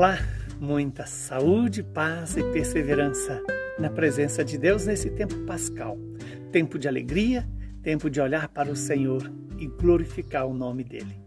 [0.00, 0.18] Olá,
[0.58, 3.38] muita saúde, paz e perseverança
[3.78, 5.98] na presença de Deus nesse tempo pascal.
[6.50, 7.46] Tempo de alegria,
[7.82, 11.20] tempo de olhar para o Senhor e glorificar o nome dele.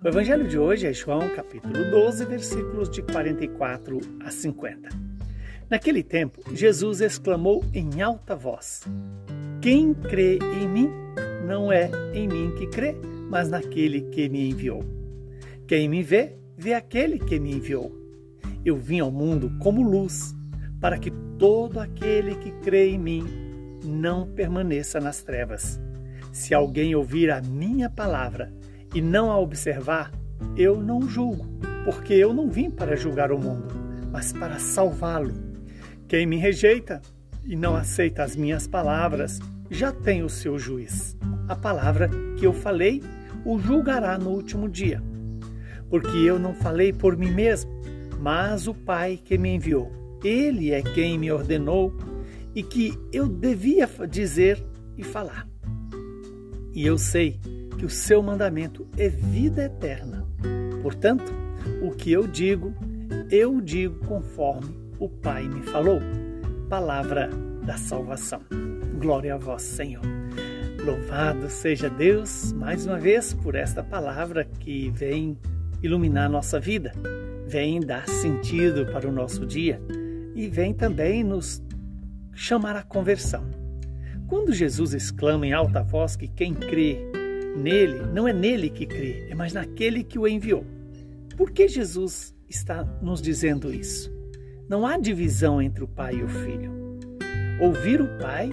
[0.00, 4.88] O evangelho de hoje é João, capítulo 12, versículos de 44 a 50.
[5.68, 8.82] Naquele tempo, Jesus exclamou em alta voz:
[9.60, 10.88] Quem crê em mim,
[11.44, 12.94] não é em mim que crê,
[13.28, 14.84] mas naquele que me enviou.
[15.66, 18.01] Quem me vê, vê aquele que me enviou.
[18.64, 20.34] Eu vim ao mundo como luz,
[20.80, 23.24] para que todo aquele que crê em mim
[23.84, 25.80] não permaneça nas trevas.
[26.32, 28.52] Se alguém ouvir a minha palavra
[28.94, 30.12] e não a observar,
[30.56, 31.46] eu não julgo,
[31.84, 33.74] porque eu não vim para julgar o mundo,
[34.10, 35.34] mas para salvá-lo.
[36.06, 37.00] Quem me rejeita
[37.44, 41.16] e não aceita as minhas palavras, já tem o seu juiz.
[41.48, 42.08] A palavra
[42.38, 43.02] que eu falei
[43.44, 45.02] o julgará no último dia.
[45.88, 47.70] Porque eu não falei por mim mesmo,
[48.22, 49.90] mas o Pai que me enviou.
[50.22, 51.92] Ele é quem me ordenou
[52.54, 54.64] e que eu devia dizer
[54.96, 55.48] e falar.
[56.72, 57.40] E eu sei
[57.76, 60.24] que o seu mandamento é vida eterna.
[60.82, 61.32] Portanto,
[61.82, 62.72] o que eu digo,
[63.28, 65.98] eu digo conforme o Pai me falou.
[66.68, 67.28] Palavra
[67.64, 68.40] da salvação.
[69.00, 70.04] Glória a vós, Senhor.
[70.84, 75.36] Louvado seja Deus mais uma vez por esta palavra que vem
[75.82, 76.92] iluminar nossa vida
[77.46, 79.80] vem dar sentido para o nosso dia
[80.34, 81.62] e vem também nos
[82.32, 83.44] chamar à conversão.
[84.26, 86.98] Quando Jesus exclama em alta voz que quem crê
[87.56, 90.64] nele, não é nele que crê, é mais naquele que o enviou.
[91.36, 94.10] Por que Jesus está nos dizendo isso?
[94.68, 96.72] Não há divisão entre o pai e o filho.
[97.60, 98.50] Ouvir o pai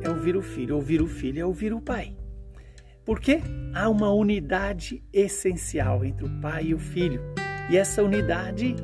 [0.00, 2.17] é ouvir o filho, ouvir o filho é ouvir o pai.
[3.08, 3.40] Porque
[3.72, 7.22] há uma unidade essencial entre o pai e o filho.
[7.70, 8.76] E essa unidade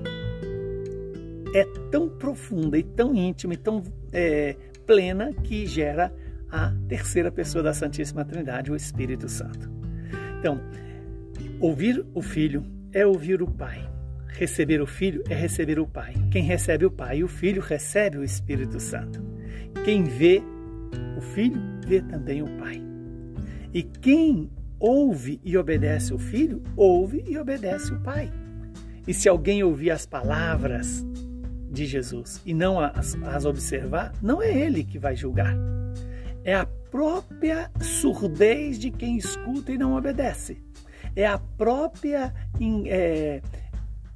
[1.54, 6.10] é tão profunda e tão íntima e tão é, plena que gera
[6.50, 9.70] a terceira pessoa da Santíssima Trindade, o Espírito Santo.
[10.38, 10.58] Então,
[11.60, 12.64] ouvir o Filho
[12.94, 13.86] é ouvir o Pai.
[14.28, 16.14] Receber o Filho é receber o Pai.
[16.30, 19.22] Quem recebe o Pai e o Filho recebe o Espírito Santo.
[19.84, 20.42] Quem vê
[21.14, 22.93] o Filho vê também o Pai.
[23.74, 24.48] E quem
[24.78, 28.32] ouve e obedece o Filho, ouve e obedece o Pai.
[29.06, 31.04] E se alguém ouvir as palavras
[31.70, 35.56] de Jesus e não as, as observar, não é ele que vai julgar.
[36.44, 40.62] É a própria surdez de quem escuta e não obedece.
[41.16, 42.32] É a própria,
[42.86, 43.42] é,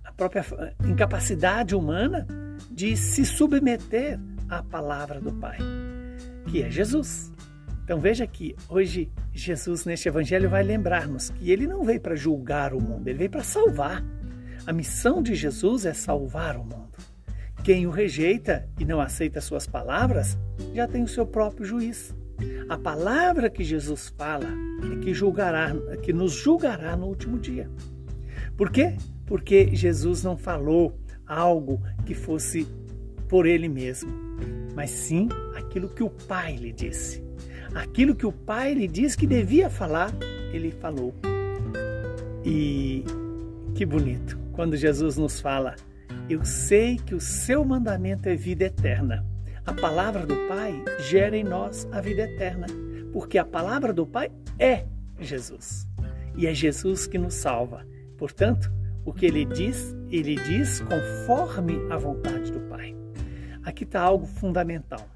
[0.04, 0.44] a própria
[0.86, 2.26] incapacidade humana
[2.70, 5.58] de se submeter à palavra do Pai,
[6.46, 7.32] que é Jesus.
[7.88, 12.74] Então veja que hoje Jesus neste evangelho vai lembrar-nos que ele não veio para julgar
[12.74, 14.04] o mundo, ele veio para salvar.
[14.66, 16.98] A missão de Jesus é salvar o mundo.
[17.64, 20.36] Quem o rejeita e não aceita suas palavras
[20.74, 22.14] já tem o seu próprio juiz.
[22.68, 24.48] A palavra que Jesus fala
[24.92, 27.70] é que julgará, é que nos julgará no último dia.
[28.54, 28.98] Por quê?
[29.24, 32.68] Porque Jesus não falou algo que fosse
[33.30, 34.12] por ele mesmo,
[34.74, 37.26] mas sim aquilo que o Pai lhe disse.
[37.74, 40.12] Aquilo que o Pai lhe disse que devia falar,
[40.52, 41.14] ele falou.
[42.44, 43.04] E
[43.74, 45.76] que bonito quando Jesus nos fala:
[46.28, 49.24] Eu sei que o seu mandamento é vida eterna.
[49.66, 52.66] A palavra do Pai gera em nós a vida eterna,
[53.12, 54.86] porque a palavra do Pai é
[55.20, 55.86] Jesus.
[56.36, 57.86] E é Jesus que nos salva.
[58.16, 58.72] Portanto,
[59.04, 62.96] o que ele diz, ele diz conforme a vontade do Pai.
[63.62, 65.06] Aqui está algo fundamental.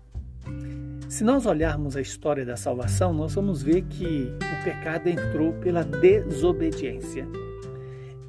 [1.12, 5.84] Se nós olharmos a história da salvação, nós vamos ver que o pecado entrou pela
[5.84, 7.28] desobediência.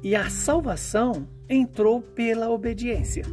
[0.02, 3.24] E a salvação entrou pela obediência.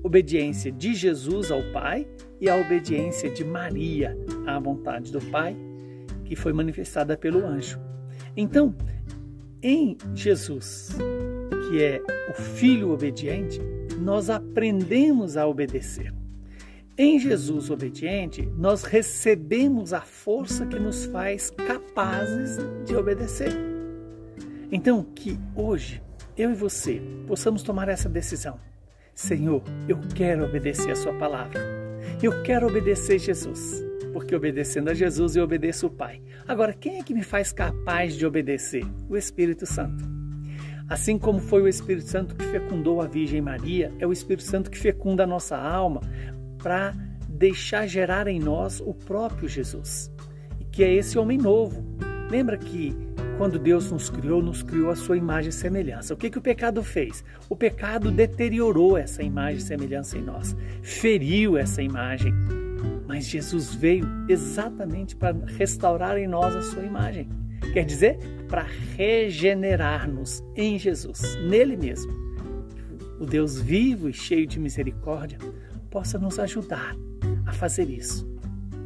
[0.00, 2.06] Obediência de Jesus ao Pai
[2.40, 4.16] e a obediência de Maria
[4.46, 5.56] à vontade do Pai,
[6.24, 7.80] que foi manifestada pelo anjo.
[8.36, 8.72] Então,
[9.60, 10.96] em Jesus,
[11.68, 13.60] que é o Filho obediente,
[13.98, 16.19] nós aprendemos a obedecer.
[16.98, 23.52] Em Jesus obediente, nós recebemos a força que nos faz capazes de obedecer.
[24.70, 26.02] Então, que hoje
[26.36, 28.60] eu e você possamos tomar essa decisão.
[29.14, 31.60] Senhor, eu quero obedecer a Sua palavra.
[32.22, 33.82] Eu quero obedecer Jesus,
[34.12, 36.20] porque obedecendo a Jesus eu obedeço o Pai.
[36.46, 38.84] Agora, quem é que me faz capaz de obedecer?
[39.08, 40.04] O Espírito Santo.
[40.88, 44.70] Assim como foi o Espírito Santo que fecundou a Virgem Maria, é o Espírito Santo
[44.70, 46.00] que fecunda a nossa alma
[46.62, 46.94] para
[47.28, 50.10] deixar gerar em nós o próprio Jesus,
[50.70, 51.84] que é esse homem novo.
[52.30, 52.94] Lembra que
[53.38, 56.12] quando Deus nos criou, nos criou a sua imagem e semelhança.
[56.12, 57.24] O que, que o pecado fez?
[57.48, 62.32] O pecado deteriorou essa imagem e semelhança em nós, feriu essa imagem.
[63.06, 67.28] Mas Jesus veio exatamente para restaurar em nós a sua imagem.
[67.72, 68.18] Quer dizer,
[68.48, 68.66] para
[68.96, 72.12] regenerar-nos em Jesus, nele mesmo.
[73.18, 75.38] O Deus vivo e cheio de misericórdia
[75.90, 76.94] possa nos ajudar
[77.46, 78.28] a fazer isso.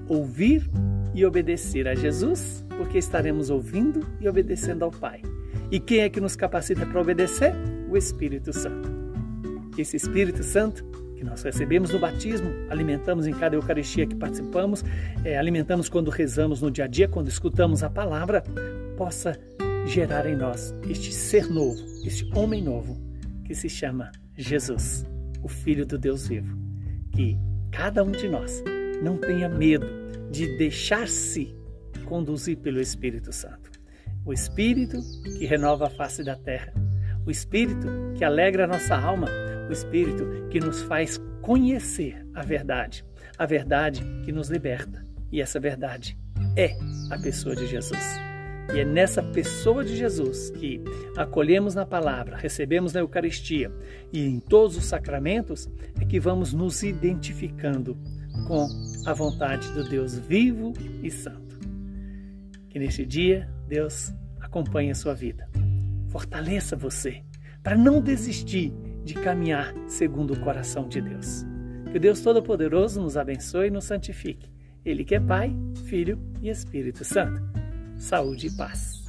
[0.09, 0.69] Ouvir
[1.15, 5.23] e obedecer a Jesus, porque estaremos ouvindo e obedecendo ao Pai.
[5.71, 7.53] E quem é que nos capacita para obedecer?
[7.89, 8.89] O Espírito Santo.
[9.79, 10.85] Esse Espírito Santo
[11.17, 14.85] que nós recebemos no batismo, alimentamos em cada Eucaristia que participamos,
[15.25, 18.43] é, alimentamos quando rezamos no dia a dia, quando escutamos a palavra,
[18.97, 19.39] possa
[19.87, 23.01] gerar em nós este ser novo, este homem novo,
[23.45, 25.06] que se chama Jesus,
[25.43, 26.63] o Filho do Deus vivo.
[27.14, 27.38] Que
[27.70, 28.62] cada um de nós
[29.02, 29.87] não tenha medo
[30.31, 31.55] de deixar-se
[32.06, 33.70] conduzir pelo Espírito Santo.
[34.25, 34.99] O Espírito
[35.38, 36.72] que renova a face da terra,
[37.26, 39.28] o Espírito que alegra a nossa alma,
[39.69, 43.05] o Espírito que nos faz conhecer a verdade,
[43.38, 45.05] a verdade que nos liberta.
[45.31, 46.19] E essa verdade
[46.56, 46.76] é
[47.10, 48.33] a pessoa de Jesus.
[48.72, 50.81] E é nessa pessoa de Jesus que
[51.16, 53.70] acolhemos na palavra, recebemos na Eucaristia
[54.12, 55.69] e em todos os sacramentos
[56.00, 57.96] é que vamos nos identificando
[58.46, 58.66] com
[59.06, 60.72] a vontade do Deus vivo
[61.02, 61.58] e santo.
[62.69, 65.49] Que neste dia Deus acompanhe a sua vida.
[66.08, 67.22] Fortaleça você
[67.62, 68.72] para não desistir
[69.05, 71.44] de caminhar segundo o coração de Deus.
[71.93, 74.52] Que Deus Todo-Poderoso nos abençoe e nos santifique.
[74.84, 75.55] Ele que é Pai,
[75.87, 77.63] Filho e Espírito Santo.
[78.05, 79.04] Saúde e paz.